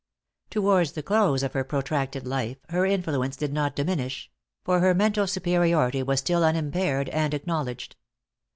[0.49, 4.31] Towards the close of her protracted life, her influence did not diminish;
[4.65, 7.95] for her mental superiority was still unimpaired and acknowledged.